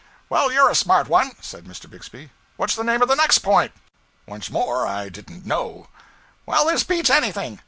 [0.29, 1.87] 'Well, you're a smart one,' said Mr.
[1.87, 2.31] Bixby.
[2.57, 3.71] 'What's the name of the next point?'
[4.25, 5.89] Once more I didn't know.
[6.47, 7.59] 'Well, this beats anything.